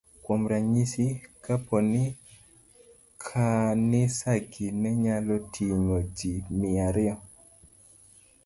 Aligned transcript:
Kuom 0.23 0.41
ranyisi, 0.51 1.05
kapo 1.45 1.75
ni 1.91 2.03
kanisagi 3.27 4.67
ne 4.81 4.89
nyalo 5.03 5.35
ting'o 5.53 5.97
ji 6.17 6.31
mia 6.57 6.85
ariyo, 6.89 7.15